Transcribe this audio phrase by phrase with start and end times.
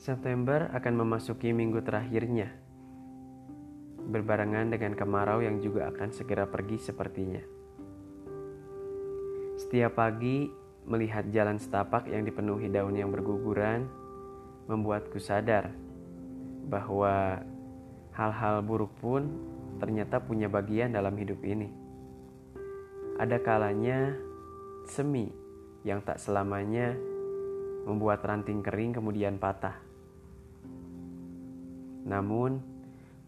[0.00, 2.48] September akan memasuki minggu terakhirnya,
[4.08, 7.44] berbarengan dengan kemarau yang juga akan segera pergi sepertinya.
[9.60, 10.48] Setiap pagi,
[10.88, 13.92] melihat jalan setapak yang dipenuhi daun yang berguguran,
[14.72, 15.68] membuatku sadar
[16.64, 17.44] bahwa
[18.16, 19.28] hal-hal buruk pun
[19.84, 21.68] ternyata punya bagian dalam hidup ini.
[23.20, 24.16] Ada kalanya
[24.88, 25.28] semi
[25.84, 26.96] yang tak selamanya
[27.84, 29.89] membuat ranting kering kemudian patah.
[32.04, 32.60] Namun,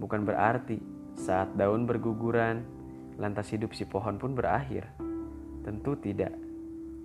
[0.01, 0.81] bukan berarti
[1.19, 2.65] saat daun berguguran,
[3.21, 4.89] lantas hidup si pohon pun berakhir.
[5.63, 6.33] Tentu tidak.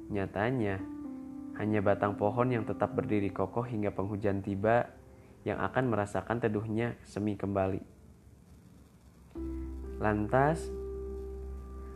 [0.08, 0.80] Nyatanya,
[1.60, 4.88] hanya batang pohon yang tetap berdiri kokoh hingga penghujan tiba
[5.44, 7.82] yang akan merasakan teduhnya semi kembali.
[9.98, 10.62] Lantas,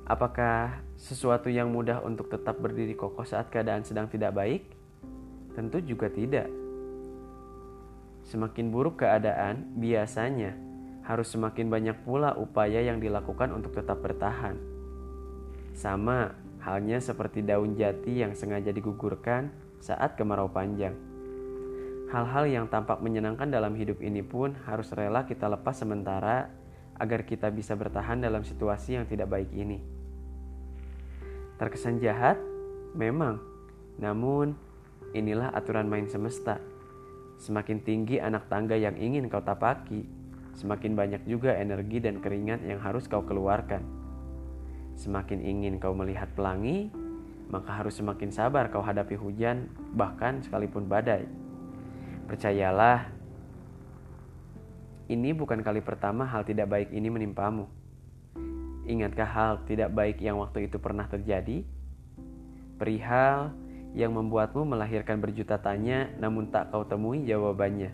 [0.09, 4.65] apakah sesuatu yang mudah untuk tetap berdiri kokoh saat keadaan sedang tidak baik?
[5.53, 6.60] Tentu juga tidak.
[8.31, 10.55] Semakin buruk keadaan, biasanya
[11.03, 14.55] harus semakin banyak pula upaya yang dilakukan untuk tetap bertahan.
[15.75, 16.31] Sama
[16.63, 19.51] halnya seperti daun jati yang sengaja digugurkan
[19.83, 20.95] saat kemarau panjang.
[22.07, 26.47] Hal-hal yang tampak menyenangkan dalam hidup ini pun harus rela kita lepas sementara
[26.95, 29.83] agar kita bisa bertahan dalam situasi yang tidak baik ini.
[31.59, 32.39] Terkesan jahat,
[32.95, 33.43] memang,
[33.99, 34.55] namun
[35.11, 36.70] inilah aturan main semesta
[37.41, 40.05] Semakin tinggi anak tangga yang ingin kau tapaki,
[40.53, 43.81] semakin banyak juga energi dan keringat yang harus kau keluarkan.
[44.93, 46.93] Semakin ingin kau melihat pelangi,
[47.49, 51.25] maka harus semakin sabar kau hadapi hujan, bahkan sekalipun badai.
[52.29, 53.09] Percayalah,
[55.09, 57.65] ini bukan kali pertama hal tidak baik ini menimpamu.
[58.85, 61.65] Ingatkah hal tidak baik yang waktu itu pernah terjadi?
[62.77, 63.49] Perihal
[63.91, 67.91] yang membuatmu melahirkan berjuta tanya namun tak kau temui jawabannya.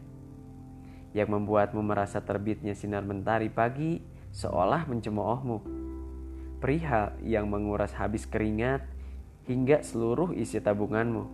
[1.17, 5.57] Yang membuatmu merasa terbitnya sinar mentari pagi seolah mencemoohmu.
[6.61, 8.85] Perihal yang menguras habis keringat
[9.49, 11.25] hingga seluruh isi tabunganmu.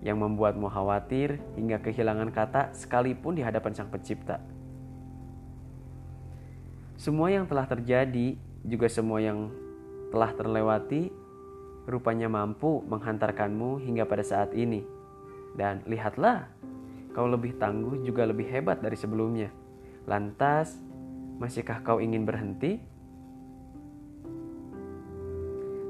[0.00, 4.40] Yang membuatmu khawatir hingga kehilangan kata sekalipun di hadapan sang pencipta.
[6.98, 8.34] Semua yang telah terjadi,
[8.66, 9.52] juga semua yang
[10.10, 11.12] telah terlewati
[11.88, 14.84] rupanya mampu menghantarkanmu hingga pada saat ini.
[15.56, 16.46] Dan lihatlah,
[17.16, 19.48] kau lebih tangguh juga lebih hebat dari sebelumnya.
[20.04, 20.76] Lantas,
[21.40, 22.78] masihkah kau ingin berhenti?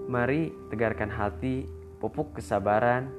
[0.09, 1.69] Mari tegarkan hati,
[2.01, 3.13] pupuk kesabaran,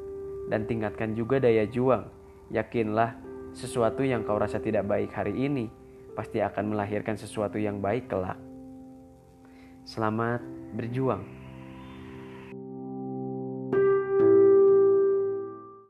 [0.49, 2.09] dan tingkatkan juga daya juang.
[2.49, 3.13] Yakinlah,
[3.53, 5.69] sesuatu yang kau rasa tidak baik hari ini
[6.17, 8.35] pasti akan melahirkan sesuatu yang baik kelak.
[9.85, 10.41] Selamat
[10.73, 11.38] berjuang.